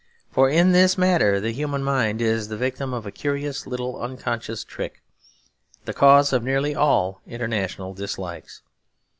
For 0.31 0.49
in 0.49 0.71
this 0.71 0.97
matter 0.97 1.39
the 1.39 1.51
human 1.51 1.83
mind 1.83 2.23
is 2.23 2.47
the 2.47 2.57
victim 2.57 2.91
of 2.91 3.05
a 3.05 3.11
curious 3.11 3.67
little 3.67 4.01
unconscious 4.01 4.63
trick, 4.63 5.03
the 5.85 5.93
cause 5.93 6.33
of 6.33 6.43
nearly 6.43 6.73
all 6.73 7.21
international 7.27 7.93
dislikes. 7.93 8.63